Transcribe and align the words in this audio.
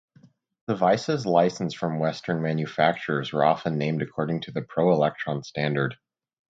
Devices 0.67 1.27
licensed 1.27 1.77
from 1.77 1.99
Western 1.99 2.41
manufacturers 2.41 3.31
were 3.31 3.45
often 3.45 3.77
named 3.77 4.01
according 4.01 4.41
to 4.41 4.51
the 4.51 4.63
Pro 4.63 4.91
Electron 4.93 5.43
standard. 5.43 5.95